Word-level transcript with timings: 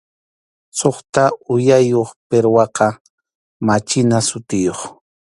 Suqta 0.77 1.23
uyayuq 1.53 2.09
pirwaqa 2.27 2.87
machina 3.67 4.17
sutiyuq. 4.29 4.79